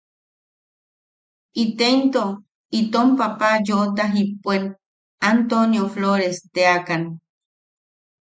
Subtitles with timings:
[1.63, 2.23] Iteinto
[2.79, 4.63] itom papa yoʼota jipuen
[5.31, 7.03] Antonio Floresteakan.